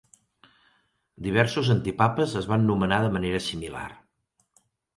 [1.27, 3.87] Diversos antipapes es van nomenar de manera similar.